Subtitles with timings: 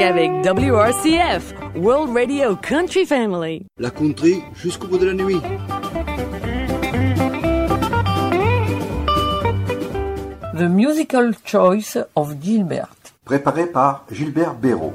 [0.00, 3.66] musique avec WRCF, World Radio Country Family.
[3.78, 5.40] La country jusqu'au bout de la nuit.
[10.56, 12.94] The Musical Choice of Gilbert.
[13.24, 14.92] Préparé par Gilbert Béraud.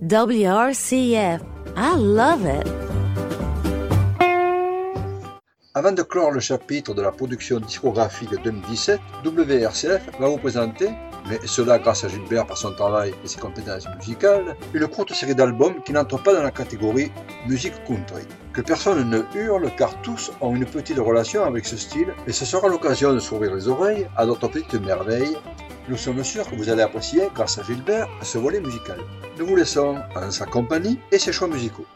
[0.00, 1.40] WRCF,
[1.76, 2.66] I love it.
[5.74, 10.88] Avant de clore le chapitre de la production discographique 2017, WRCF va vous présenter,
[11.28, 15.34] mais cela grâce à Gilbert par son travail et ses compétences musicales, une courte série
[15.34, 17.10] d'albums qui n'entrent pas dans la catégorie
[17.46, 18.22] musique country.
[18.52, 22.44] Que personne ne hurle car tous ont une petite relation avec ce style et ce
[22.44, 25.36] sera l'occasion de s'ouvrir les oreilles à d'autres petites merveilles.
[25.88, 28.98] Nous sommes sûrs que vous allez apprécier, grâce à Gilbert, ce volet musical.
[29.38, 31.86] Nous vous laissons en sa compagnie et ses choix musicaux.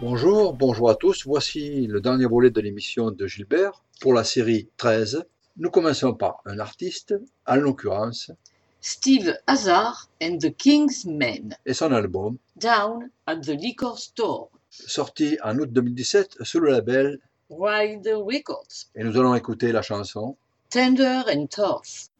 [0.00, 1.24] Bonjour, bonjour à tous.
[1.24, 5.24] Voici le dernier volet de l'émission de Gilbert pour la série 13.
[5.56, 7.14] Nous commençons par un artiste,
[7.46, 8.32] en l'occurrence,
[8.80, 15.38] Steve Hazard and the King's Men, et son album, Down at the Liquor Store, sorti
[15.44, 20.36] en août 2017 sous le label, Ride Records, et nous allons écouter la chanson.
[20.70, 22.10] Tender and Tough.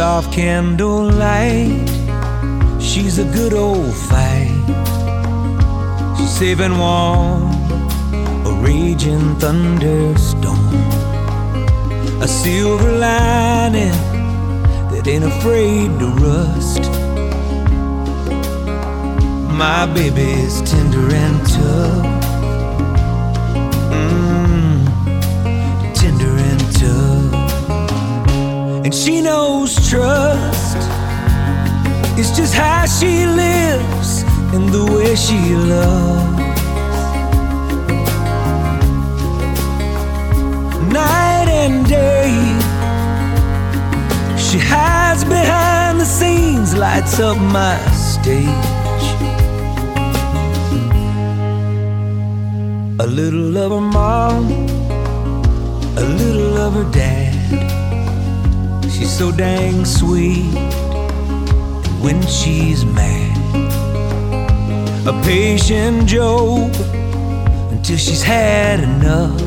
[0.00, 1.86] Soft candlelight.
[2.80, 4.64] She's a good old fight.
[6.16, 7.42] She's and warm,
[8.46, 10.74] a raging thunderstorm.
[12.22, 14.00] A silver lining
[14.90, 16.82] that ain't afraid to rust.
[19.62, 22.19] My baby's tender and tough.
[28.90, 30.76] And she knows trust
[32.18, 36.40] is just how she lives and the way she loves.
[40.92, 42.34] Night and day,
[44.36, 48.48] she hides behind the scenes, lights up my stage.
[52.98, 54.50] A little of her mom,
[55.96, 57.19] a little of her dad.
[59.00, 60.52] She's so dang sweet
[62.02, 63.34] when she's mad.
[65.06, 66.70] A patient Job
[67.72, 69.40] until she's had enough.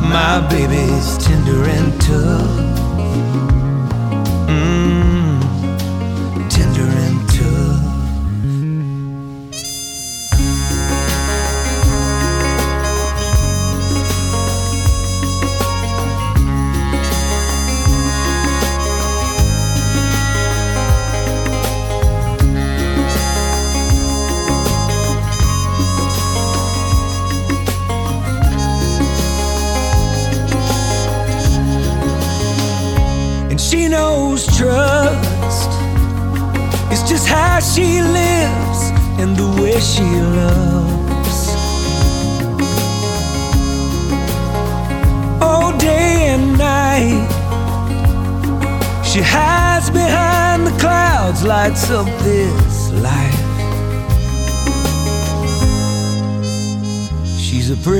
[0.00, 2.56] My baby's tender and tough.
[4.48, 5.01] Mm,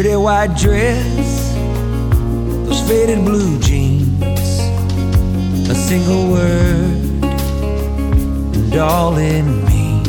[0.02, 1.54] Pretty white dress,
[2.66, 4.20] those faded blue jeans
[5.70, 7.22] a single word
[8.52, 10.08] and all it means.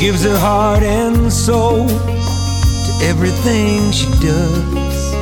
[0.00, 5.12] Gives her heart and soul to everything she does.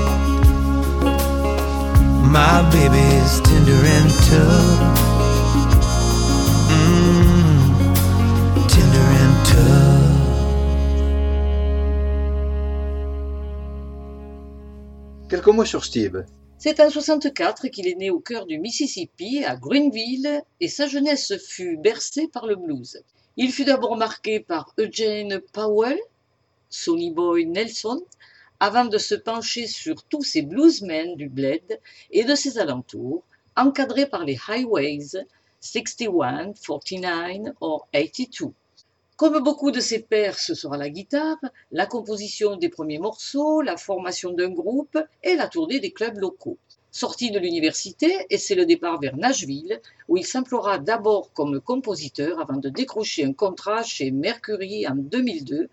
[2.30, 5.13] My baby's tender and tough
[15.62, 16.24] Sur Steve.
[16.58, 21.36] C'est en 64 qu'il est né au cœur du Mississippi, à Greenville, et sa jeunesse
[21.38, 23.00] fut bercée par le blues.
[23.36, 25.98] Il fut d'abord marqué par Eugene Powell,
[26.70, 28.02] Sonny Boy Nelson,
[28.58, 31.78] avant de se pencher sur tous ces bluesmen du bled
[32.10, 33.22] et de ses alentours,
[33.56, 35.24] encadrés par les highways
[35.60, 38.52] 61, 49 or 82.
[39.16, 41.38] Comme beaucoup de ses pairs, ce sera la guitare,
[41.70, 46.58] la composition des premiers morceaux, la formation d'un groupe et la tournée des clubs locaux.
[46.90, 52.40] Sorti de l'université, et c'est le départ vers Nashville, où il s'implora d'abord comme compositeur
[52.40, 55.68] avant de décrocher un contrat chez Mercury en 2002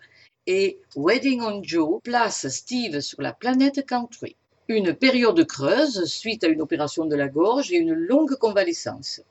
[0.46, 4.36] et Wedding on Joe place Steve sur la planète country.
[4.68, 9.22] Une période creuse suite à une opération de la gorge et une longue convalescence.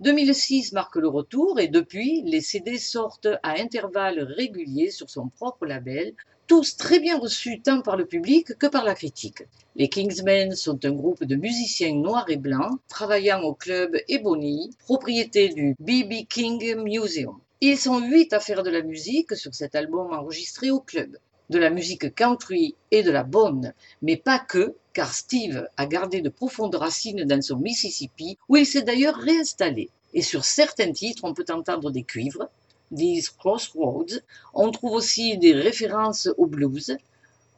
[0.00, 5.66] 2006 marque le retour et depuis, les CD sortent à intervalles réguliers sur son propre
[5.66, 6.14] label,
[6.46, 9.42] tous très bien reçus tant par le public que par la critique.
[9.76, 15.50] Les Kingsmen sont un groupe de musiciens noirs et blancs travaillant au club Ebony, propriété
[15.50, 17.38] du BB King Museum.
[17.60, 21.18] Ils sont huit à faire de la musique sur cet album enregistré au club.
[21.50, 26.22] De la musique country et de la bonne, mais pas que, car Steve a gardé
[26.22, 29.90] de profondes racines dans son Mississippi, où il s'est d'ailleurs réinstallé.
[30.14, 32.48] Et sur certains titres, on peut entendre des cuivres,
[32.96, 34.20] These Crossroads.
[34.54, 36.96] On trouve aussi des références au blues,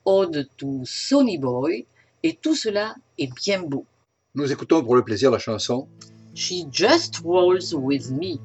[0.04, 1.86] Ode to Sonny Boy,
[2.22, 3.84] et tout cela est bien beau.
[4.34, 5.86] Nous écoutons pour le plaisir la chanson
[6.34, 8.38] She Just Rolls With Me.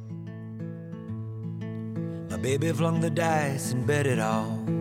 [2.30, 4.77] My baby flung the dice and bet it all.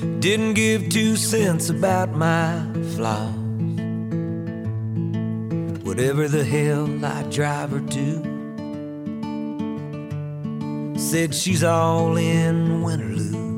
[0.00, 2.64] Didn't give two cents about my
[2.94, 3.34] flaws.
[5.84, 8.30] Whatever the hell I drive her to.
[10.98, 13.50] Said she's all in win or lose.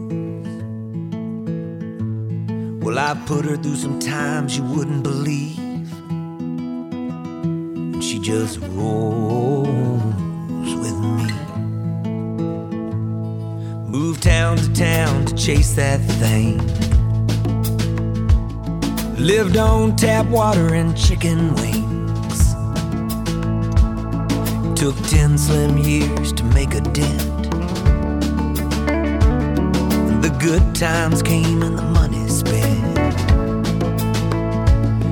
[2.85, 5.59] Well, I put her through some times you wouldn't believe.
[7.93, 9.62] And she just rolls
[14.23, 16.59] town to town to chase that thing.
[19.17, 22.55] Lived on tap water and chicken wings.
[24.79, 27.51] Took ten slim years to make a dent.
[30.23, 32.93] The good times came and the money spent.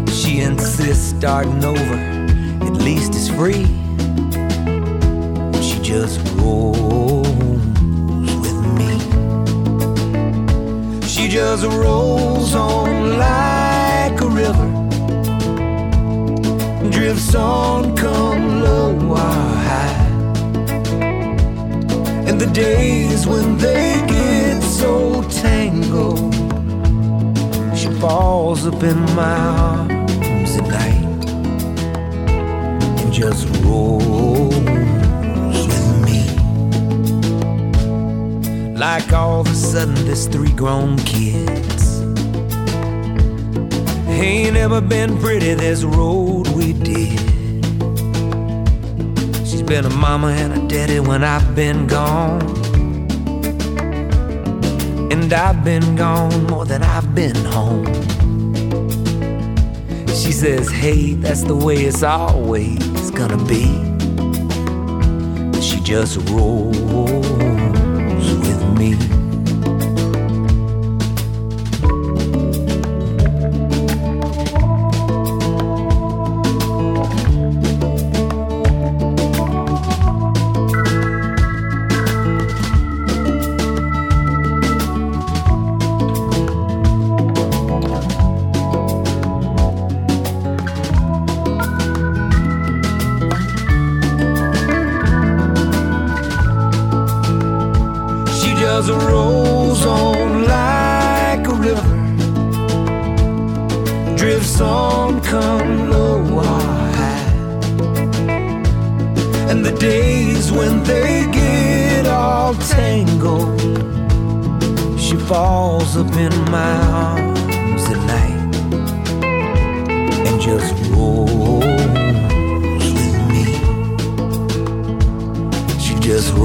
[0.09, 1.97] She insists starting over,
[2.65, 3.67] at least it's free.
[5.61, 6.90] She just rolls
[11.31, 14.69] just rolls on like a river.
[16.91, 20.09] Drifts on, come low or high.
[22.27, 26.35] And the days when they get so tangled,
[27.79, 29.37] she falls up in my
[29.87, 31.31] arms at night
[33.03, 34.90] and just rolls
[38.81, 42.01] Like all of a sudden, there's three grown kids.
[44.09, 47.21] Ain't ever been pretty, this road we did.
[49.47, 52.41] She's been a mama and a daddy when I've been gone.
[55.13, 57.85] And I've been gone more than I've been home.
[60.07, 63.67] She says, hey, that's the way it's always gonna be.
[65.61, 67.60] She just rolls
[68.21, 69.30] with me.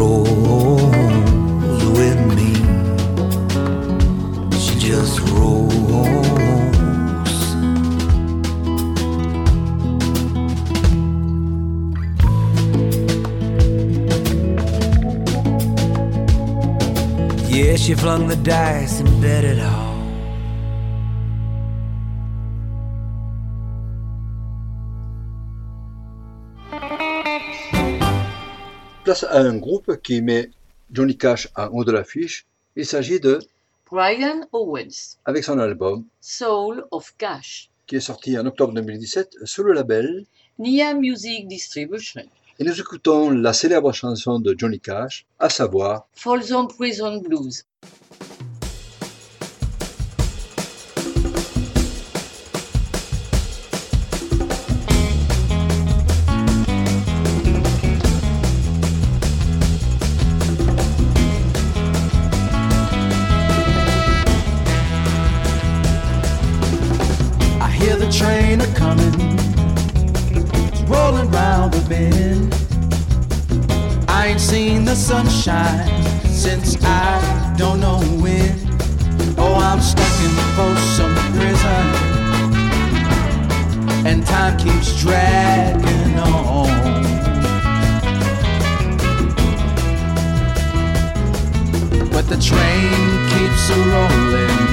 [0.07, 2.53] Rolls with me.
[4.59, 5.73] She just rolls.
[17.49, 19.84] Yeah, she flung the dice and bet it all.
[29.05, 30.49] Place à un groupe qui met
[30.91, 32.47] Johnny Cash en haut de l'affiche.
[32.75, 33.37] Il s'agit de,
[33.85, 39.61] Brian Owens, avec son album, Soul of Cash, qui est sorti en octobre 2017 sous
[39.61, 40.25] le label.
[40.57, 42.23] Nia Music Distribution,
[42.57, 47.63] Et nous écoutons la célèbre chanson de Johnny Cash, à savoir Folsom Prison Blues.
[68.65, 69.13] a coming.
[70.71, 72.53] It's rolling round the bend.
[74.07, 78.55] I ain't seen the sunshine since I don't know when.
[79.37, 80.31] Oh, I'm stuck in
[80.97, 81.85] some prison.
[84.07, 87.03] And time keeps dragging on.
[92.11, 94.65] But the train keeps a rolling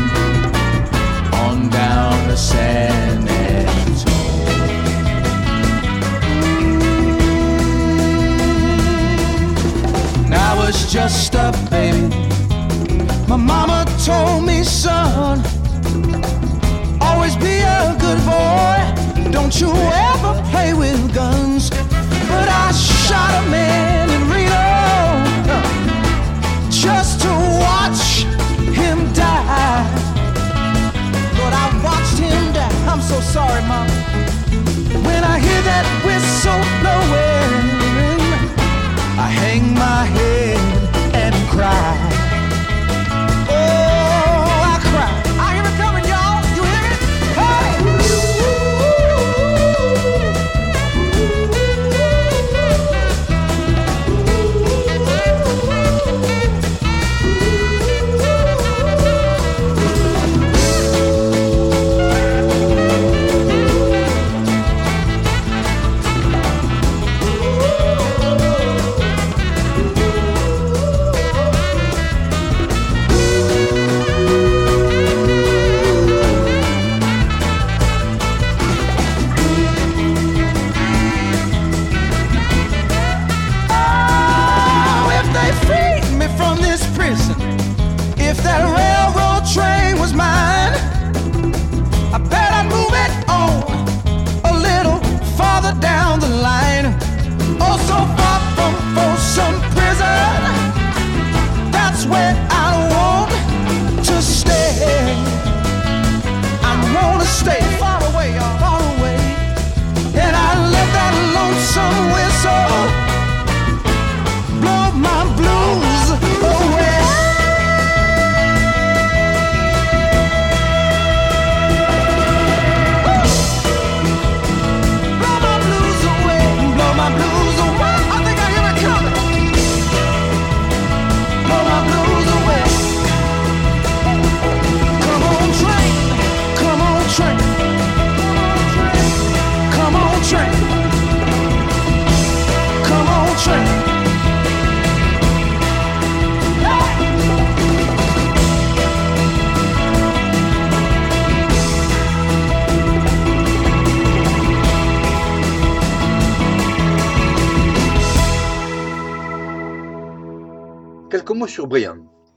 [1.45, 3.32] on down the sand.
[10.35, 12.09] I was just a baby.
[13.29, 15.41] My mama told me, son,
[17.01, 19.31] always be a good boy.
[19.31, 21.71] Don't you ever play with guns.
[21.71, 24.69] But I shot a man in Reno
[26.71, 27.29] just to
[27.61, 28.25] watch
[28.75, 29.85] him die.
[31.39, 32.73] Lord, I watched him die.
[32.91, 33.87] I'm so sorry, Mom.
[35.05, 36.82] When I hear that whistle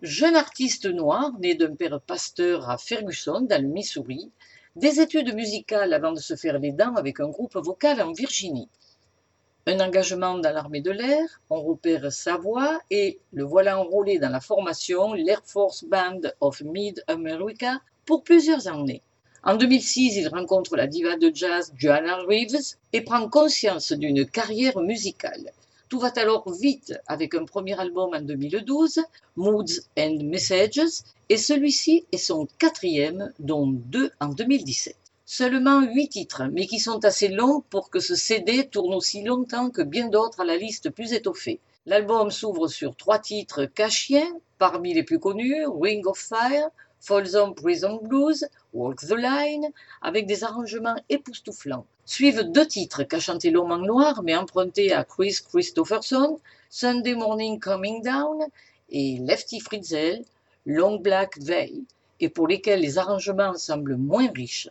[0.02, 4.32] Jeune artiste noir, né d'un père pasteur à Ferguson, dans le Missouri,
[4.76, 8.68] des études musicales avant de se faire les dents avec un groupe vocal en Virginie.
[9.68, 14.30] Un engagement dans l'armée de l'air, on repère sa voix et le voilà enrôlé dans
[14.30, 19.04] la formation l'Air Force Band of Mid-America pour plusieurs années.
[19.44, 24.80] En 2006, il rencontre la diva de jazz Joanna Reeves et prend conscience d'une carrière
[24.80, 25.52] musicale.
[25.96, 29.00] Tout va alors vite avec un premier album en 2012,
[29.38, 34.94] Moods and Messages, et celui-ci est son quatrième, dont deux en 2017.
[35.26, 39.70] Seulement huit titres, mais qui sont assez longs pour que ce CD tourne aussi longtemps
[39.70, 41.62] que bien d'autres à la liste plus étoffée.
[41.86, 48.00] L'album s'ouvre sur trois titres cachiens, parmi les plus connus, Ring of Fire, Folsom Prison
[48.02, 49.70] Blues, Walk the Line,
[50.02, 51.86] avec des arrangements époustouflants.
[52.06, 57.60] Suivent deux titres qu'a chanté l'homme en noir, mais empruntés à Chris Christopherson, Sunday Morning
[57.60, 58.46] Coming Down
[58.90, 60.24] et Lefty Fritzl,
[60.66, 61.84] Long Black Veil,
[62.20, 64.70] et pour lesquels les arrangements semblent moins riches.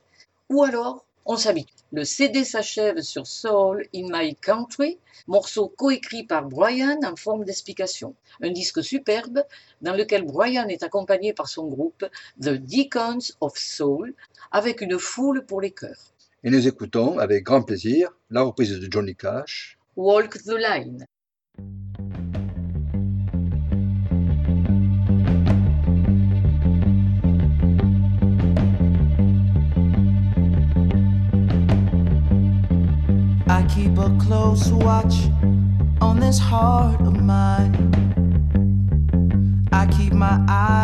[0.50, 1.72] Ou alors, on s'habitue.
[1.92, 8.14] Le CD s'achève sur Soul in My Country, morceau coécrit par Brian en forme d'explication.
[8.42, 9.42] Un disque superbe
[9.80, 12.04] dans lequel Brian est accompagné par son groupe
[12.40, 14.14] The Deacons of Soul
[14.50, 16.12] avec une foule pour les chœurs.
[16.42, 19.78] Et nous écoutons avec grand plaisir la reprise de Johnny Cash.
[19.96, 21.06] Walk the Line.
[33.74, 35.14] Keep a close watch
[36.00, 37.74] on this heart of mine.
[39.72, 40.83] I keep my eyes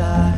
[0.00, 0.29] side.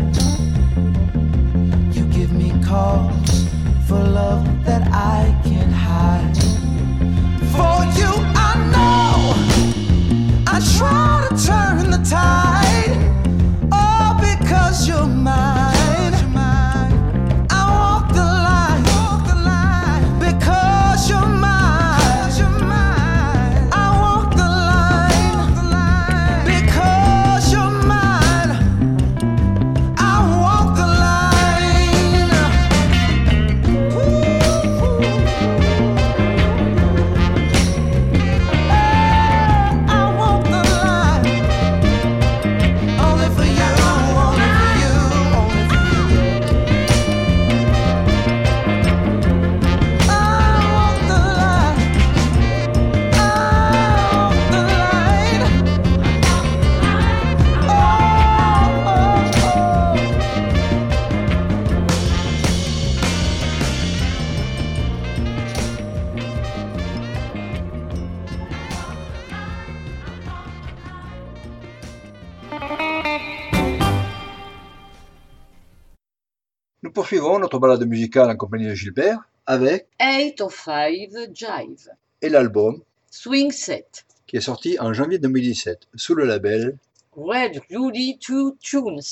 [77.13, 81.91] Poursuivons notre balade musicale en compagnie de Gilbert avec 8 of 5 Jive.
[82.23, 84.07] et l'album Swing Set.
[84.27, 86.79] qui est sorti en janvier 2017 sous le label.
[87.15, 89.03] Red Rudy Two Tunes.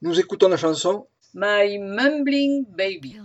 [0.00, 3.16] Nous écoutons la chanson My Mumbling baby.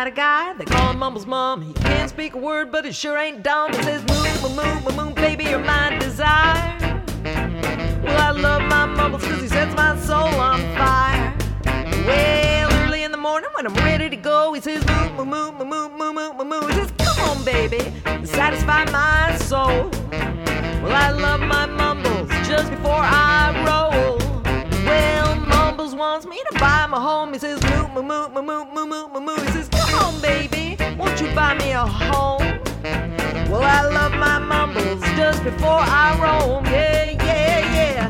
[0.00, 1.60] about a guy they call him Mumble's mom.
[1.60, 3.70] He can't speak a word, but he sure ain't dumb.
[3.74, 7.02] He says, Moo, moo, moo, moo, baby, you're my desire.
[8.02, 11.36] Well, I love my Mumbles because he sets my soul on fire.
[12.06, 15.64] Well, early in the morning when I'm ready to go, he says, Moo, moo, moo,
[15.64, 16.66] moo, moo, moo, moo, moo.
[16.68, 17.80] He says, Come on, baby,
[18.24, 19.90] satisfy my soul.
[20.82, 23.59] Well, I love my Mumbles just before I
[28.10, 29.36] moo, moo, moo, moo, moo, moo, moo.
[29.44, 32.42] He says, Come on, baby, won't you buy me a home?
[33.50, 36.64] Well, I love my mumbles just before I roam.
[36.66, 38.09] Yeah, yeah, yeah.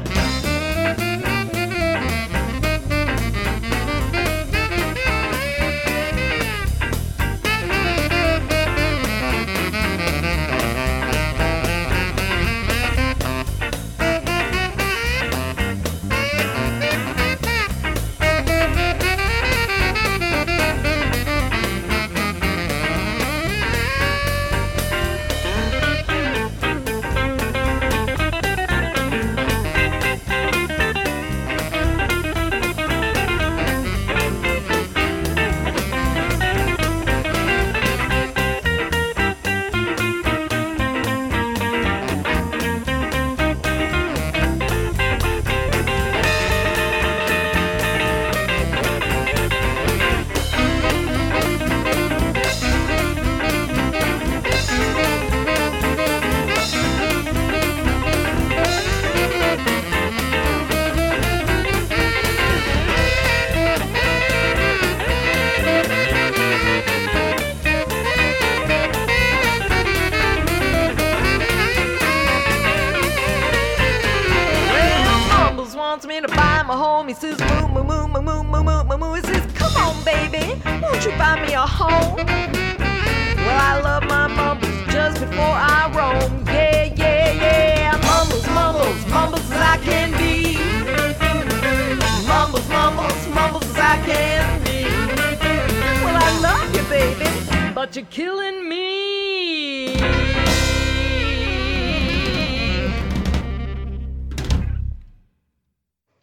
[97.91, 99.97] But you're killing me.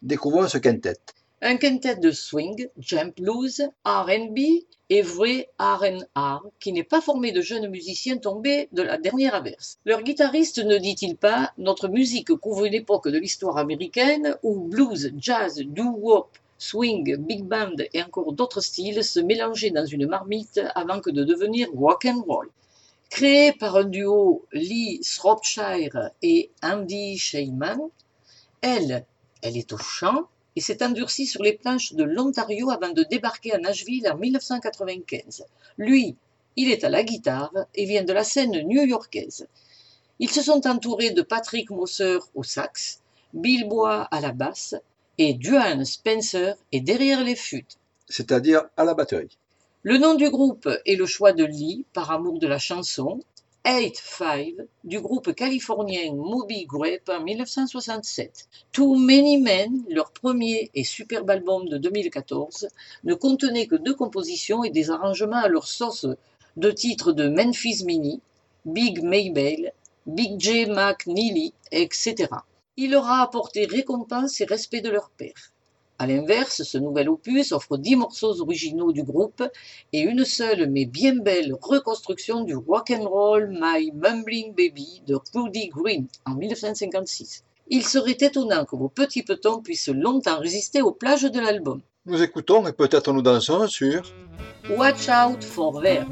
[0.02, 0.98] Découvrons ce quintet.
[1.42, 4.38] Un quintet de swing, jump blues, R&B
[4.90, 9.78] et vrai R&R qui n'est pas formé de jeunes musiciens tombés de la dernière averse.
[9.84, 15.12] Leur guitariste ne dit-il pas Notre musique couvre une époque de l'histoire américaine où blues,
[15.18, 21.00] jazz, doo-wop, swing, big band et encore d'autres styles se mélangeaient dans une marmite avant
[21.00, 22.50] que de devenir rock and roll.
[23.10, 27.78] Créé par un duo Lee Shropshire et Andy Sheyman,
[28.60, 29.06] elle,
[29.40, 33.52] elle est au chant et s'est endurcie sur les planches de l'Ontario avant de débarquer
[33.54, 35.44] à Nashville en 1995.
[35.78, 36.16] Lui,
[36.56, 39.46] il est à la guitare et vient de la scène new-yorkaise.
[40.18, 43.00] Ils se sont entourés de Patrick Mosser au sax,
[43.32, 44.74] Bill Bois à la basse
[45.18, 47.78] et Duane Spencer est derrière les flûtes.
[48.08, 49.36] C'est-à-dire à la batterie.
[49.82, 53.20] Le nom du groupe est le choix de Lee par amour de la chanson
[53.64, 54.54] 8-5
[54.84, 58.48] du groupe californien Moby Grape en 1967.
[58.72, 62.68] Too Many Men, leur premier et superbe album de 2014,
[63.04, 66.06] ne contenait que deux compositions et des arrangements à leur sauce
[66.56, 68.20] de titres de Memphis Mini,
[68.64, 69.72] Big Maybelle,
[70.06, 72.28] Big J McNeely, etc.
[72.80, 75.52] Il leur a apporté récompense et respect de leur père.
[75.98, 79.42] A l'inverse, ce nouvel opus offre dix morceaux originaux du groupe
[79.92, 85.18] et une seule mais bien belle reconstruction du Rock and Roll My Mumbling Baby de
[85.34, 87.42] Rudy Green en 1956.
[87.66, 91.80] Il serait étonnant que vos petits petons puissent longtemps résister aux plages de l'album.
[92.06, 94.04] Nous écoutons et peut-être nous dansons sur
[94.70, 96.06] Watch out for Vert.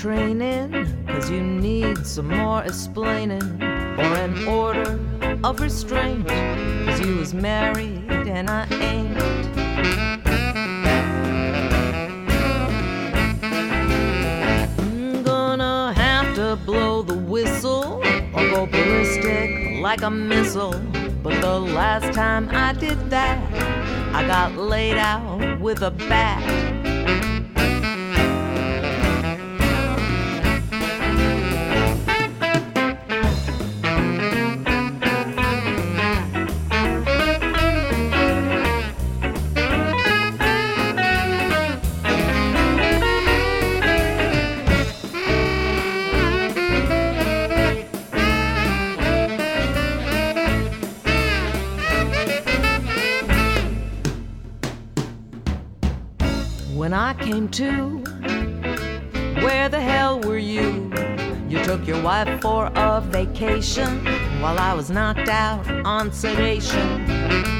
[0.00, 0.72] Training,
[1.06, 4.98] cause you need some more explaining, or an order
[5.44, 9.18] of restraint, cause you was married and I ain't.
[14.78, 20.80] I'm gonna have to blow the whistle or go ballistic like a missile.
[21.22, 23.38] But the last time I did that,
[24.14, 26.59] I got laid out with a bat.
[59.42, 60.92] Where the hell were you?
[61.48, 64.04] You took your wife for a vacation
[64.42, 67.59] while I was knocked out on sedation.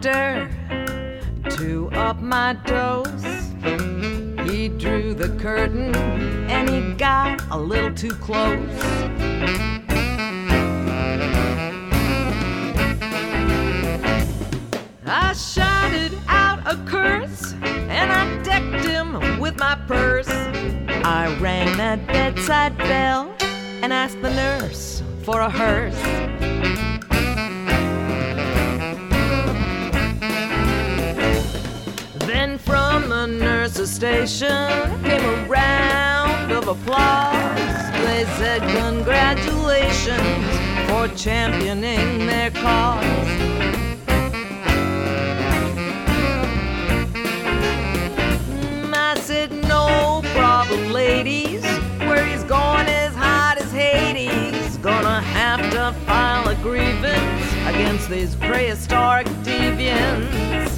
[0.00, 0.48] Doctor
[1.50, 3.24] to up my dose,
[4.48, 8.58] he drew the curtain and he got a little too close.
[15.06, 20.30] I shouted out a curse and I decked him with my purse.
[20.30, 23.34] I rang that bedside bell
[23.82, 26.19] and asked the nurse for a hearse.
[32.42, 34.48] And from the nurse's station
[35.02, 37.90] came a round of applause.
[38.02, 40.46] They said, Congratulations
[40.88, 43.04] for championing their cause.
[48.48, 51.62] Mm, I said, No problem, ladies.
[52.08, 54.78] Where he's going is hot as Hades.
[54.78, 60.69] Gonna have to file a grievance against these prehistoric deviants.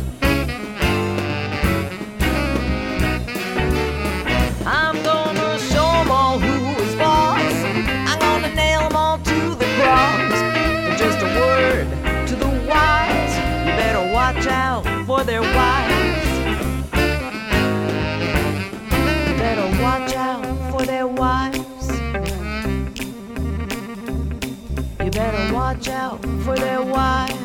[26.44, 27.38] For their wives.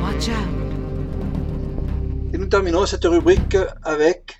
[0.00, 0.48] Watch out.
[2.32, 4.36] Et nous terminons cette rubrique avec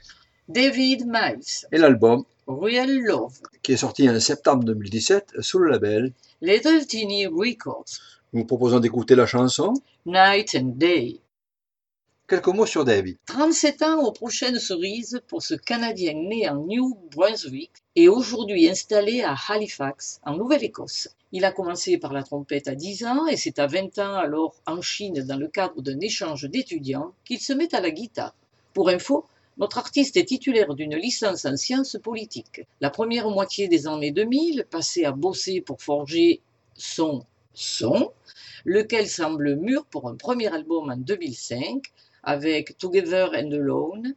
[0.48, 6.12] David Miles, et l'album Real Love, qui est sorti en septembre 2017 sous le label.
[6.40, 7.84] Little Teeny Records,
[8.32, 9.74] Nous vous proposons d'écouter la chanson.
[10.06, 11.20] Night and Day.
[12.28, 13.16] Quelques mots sur David.
[13.24, 19.22] 37 ans aux prochaines cerises pour ce Canadien né en New Brunswick et aujourd'hui installé
[19.22, 21.08] à Halifax, en Nouvelle-Écosse.
[21.32, 24.56] Il a commencé par la trompette à 10 ans et c'est à 20 ans, alors
[24.66, 28.34] en Chine, dans le cadre d'un échange d'étudiants, qu'il se met à la guitare.
[28.74, 29.24] Pour info,
[29.56, 32.60] notre artiste est titulaire d'une licence en sciences politiques.
[32.82, 36.42] La première moitié des années 2000, passé à bosser pour forger
[36.74, 38.12] son son,
[38.64, 41.82] lequel semble mûr pour un premier album en 2005,
[42.28, 44.14] avec Together and Alone.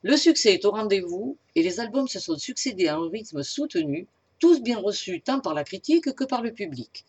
[0.00, 4.06] Le succès est au rendez-vous et les albums se sont succédés à un rythme soutenu,
[4.38, 7.04] tous bien reçus tant par la critique que par le public.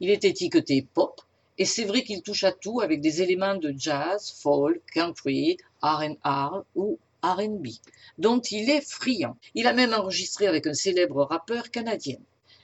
[0.00, 1.22] Il est étiqueté pop
[1.56, 6.64] et c'est vrai qu'il touche à tout avec des éléments de jazz, folk, country, R&R
[6.74, 7.68] ou R&B,
[8.18, 9.38] dont il est friand.
[9.54, 12.18] Il a même enregistré avec un célèbre rappeur canadien.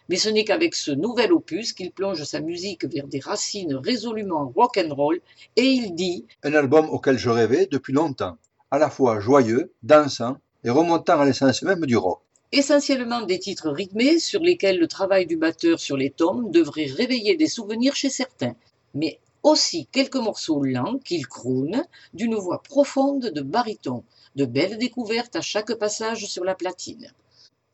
[0.08, 4.52] Mais ce n'est qu'avec ce nouvel opus qu'il plonge sa musique vers des racines résolument
[4.54, 5.20] rock'n'roll
[5.56, 8.36] et il dit Un album auquel je rêvais depuis longtemps,
[8.70, 12.20] à la fois joyeux, dansant et remontant à l'essence même du rock.
[12.52, 17.36] essentiellement des titres rythmés sur lesquels le travail du batteur sur les tomes devrait réveiller
[17.36, 18.54] des souvenirs chez certains,
[18.94, 24.04] mais aussi quelques morceaux lents qu'il croune d'une voix profonde de baryton,
[24.36, 27.12] de belles découvertes à chaque passage sur la platine.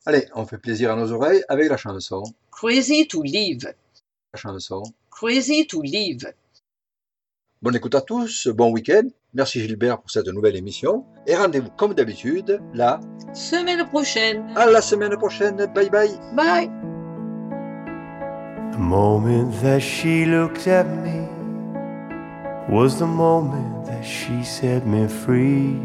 [0.05, 2.23] Allez, on fait plaisir à nos oreilles avec la chanson.
[2.51, 3.73] Crazy to live,
[4.33, 4.81] La chanson.
[5.09, 6.33] crazy to live.
[7.61, 9.03] Bonne écoute à tous, bon week-end.
[9.33, 11.05] Merci Gilbert pour cette nouvelle émission.
[11.27, 12.99] Et rendez-vous comme d'habitude, là,
[13.33, 14.51] Semaine prochaine.
[14.55, 15.57] à la semaine prochaine.
[15.75, 16.09] Bye bye.
[16.35, 16.69] Bye.
[18.71, 21.27] The moment that she looked at me
[22.69, 25.75] was the moment that she set me free.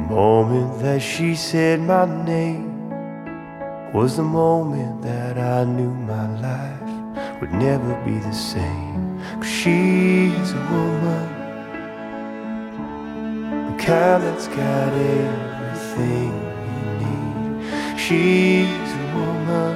[0.00, 2.88] The moment that she said my name
[3.92, 9.20] was the moment that I knew my life would never be the same.
[9.36, 11.26] Cause she's a woman,
[13.66, 16.32] the kind that's got everything
[16.66, 18.00] you need.
[18.00, 19.74] She's a woman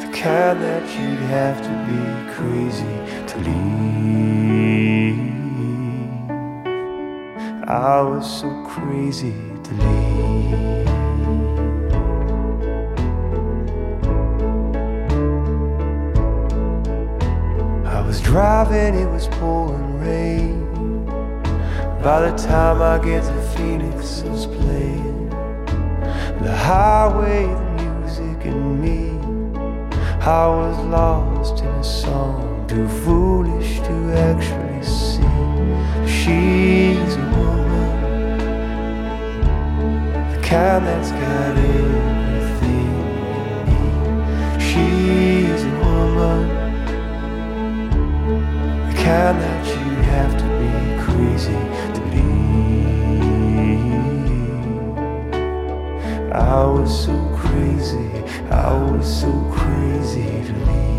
[0.00, 2.02] the kind that you'd have to be
[2.34, 2.96] crazy
[3.28, 4.33] to leave.
[7.66, 10.86] I was so crazy to leave.
[17.86, 21.06] I was driving, it was pouring rain.
[22.02, 25.30] By the time I get to Phoenix, I was playing
[26.42, 29.08] the highway, the music, and me.
[30.20, 35.24] I was lost in a song, too foolish to actually sing.
[36.06, 37.53] She's a woman,
[40.54, 42.94] kind that's got everything
[43.70, 43.84] you
[44.52, 44.62] need.
[44.66, 46.42] She's a woman,
[48.88, 50.72] the kind that you have to be
[51.06, 51.62] crazy
[51.96, 52.38] to leave.
[56.32, 56.34] I
[56.66, 58.08] was so crazy,
[58.48, 58.52] I
[58.92, 60.93] was so crazy to leave.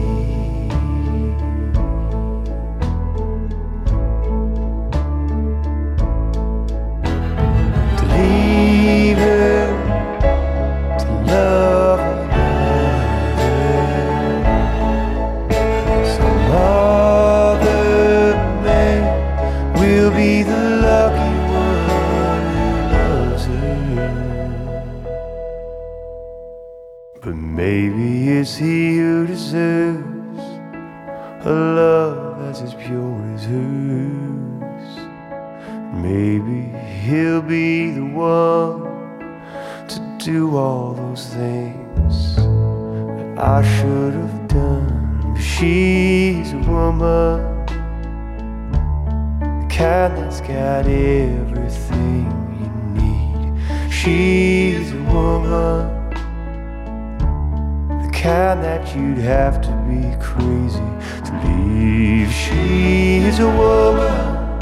[62.46, 64.60] She's a woman,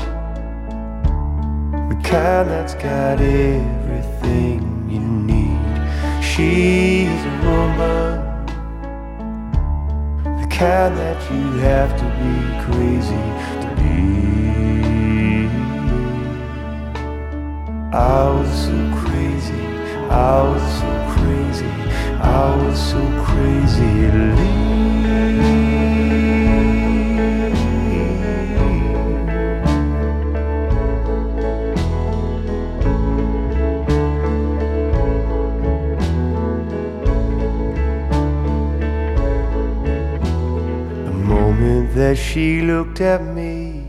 [1.89, 5.59] the kind that's got everything you need.
[6.23, 8.21] She's a woman,
[10.23, 13.25] the kind that you'd have to be crazy
[13.63, 13.99] to be.
[17.91, 19.63] I was so crazy,
[20.09, 21.71] I was so crazy,
[22.21, 24.92] I was so crazy to leave.
[42.13, 43.83] That she looked at me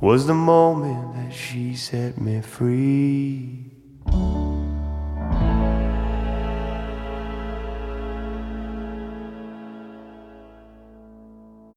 [0.00, 3.53] was the moment that she set me free.